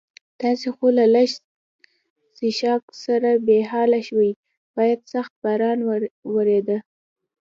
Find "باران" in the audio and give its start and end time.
5.43-5.79